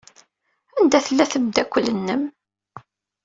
Anda 0.77 0.99
tella 1.05 1.25
tmeddakel-nnem? 1.31 2.23